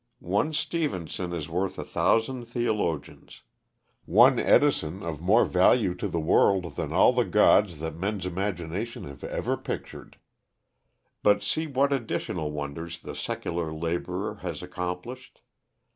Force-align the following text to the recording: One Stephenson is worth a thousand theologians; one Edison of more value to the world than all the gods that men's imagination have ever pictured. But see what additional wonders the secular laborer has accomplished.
One 0.33 0.51
Stephenson 0.51 1.31
is 1.31 1.47
worth 1.47 1.77
a 1.77 1.83
thousand 1.83 2.45
theologians; 2.45 3.43
one 4.05 4.39
Edison 4.39 5.03
of 5.03 5.21
more 5.21 5.45
value 5.45 5.93
to 5.93 6.07
the 6.07 6.19
world 6.19 6.75
than 6.75 6.91
all 6.91 7.13
the 7.13 7.23
gods 7.23 7.77
that 7.77 7.99
men's 7.99 8.25
imagination 8.25 9.03
have 9.03 9.23
ever 9.23 9.55
pictured. 9.55 10.17
But 11.21 11.43
see 11.43 11.67
what 11.67 11.93
additional 11.93 12.49
wonders 12.49 12.97
the 12.97 13.13
secular 13.15 13.71
laborer 13.71 14.37
has 14.37 14.63
accomplished. 14.63 15.41